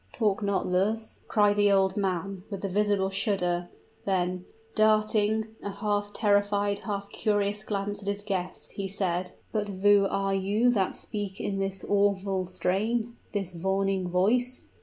[0.13, 3.69] "Talk not thus!" cried the old man, with a visible shudder;
[4.03, 10.07] then darting a half terrified, half curious glance at his guest, he said, "but who
[10.09, 14.65] are you that speak in this awful strain this warning voice?"